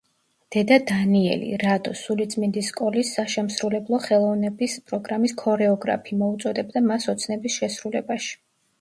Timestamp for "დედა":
0.53-0.77